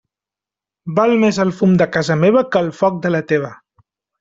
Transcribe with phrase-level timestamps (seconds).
[0.99, 3.53] Val més el fum de casa meva que el foc de la teva.